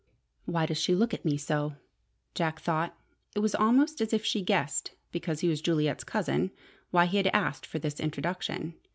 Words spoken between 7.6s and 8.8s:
for this introduction.